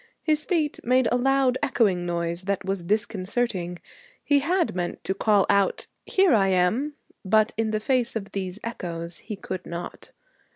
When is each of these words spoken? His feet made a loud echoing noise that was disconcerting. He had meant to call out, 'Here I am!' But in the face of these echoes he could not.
His 0.23 0.45
feet 0.45 0.79
made 0.83 1.07
a 1.11 1.15
loud 1.15 1.59
echoing 1.61 2.01
noise 2.01 2.45
that 2.45 2.65
was 2.65 2.81
disconcerting. 2.83 3.77
He 4.23 4.39
had 4.39 4.75
meant 4.75 5.03
to 5.03 5.13
call 5.13 5.45
out, 5.47 5.85
'Here 6.07 6.33
I 6.33 6.47
am!' 6.47 6.95
But 7.23 7.51
in 7.55 7.69
the 7.69 7.79
face 7.79 8.15
of 8.15 8.31
these 8.31 8.57
echoes 8.63 9.19
he 9.19 9.35
could 9.35 9.63
not. 9.63 10.09